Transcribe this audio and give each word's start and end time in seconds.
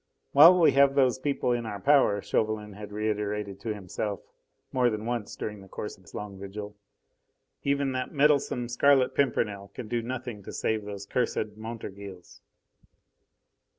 "While 0.31 0.59
we 0.59 0.71
have 0.71 0.95
those 0.95 1.19
people 1.19 1.51
in 1.51 1.67
our 1.67 1.79
power," 1.79 2.23
Chauvelin 2.23 2.73
had 2.73 2.91
reiterated 2.91 3.59
to 3.59 3.73
himself 3.75 4.19
more 4.71 4.89
than 4.89 5.05
once 5.05 5.35
during 5.35 5.61
the 5.61 5.67
course 5.67 5.95
of 5.95 6.01
his 6.01 6.15
long 6.15 6.39
vigil, 6.39 6.75
"even 7.61 7.91
that 7.91 8.11
meddlesome 8.11 8.67
Scarlet 8.67 9.13
Pimpernel 9.13 9.67
can 9.75 9.87
do 9.87 10.01
nothing 10.01 10.41
to 10.41 10.51
save 10.51 10.85
those 10.85 11.05
cursed 11.05 11.55
Montorgueils." 11.55 12.41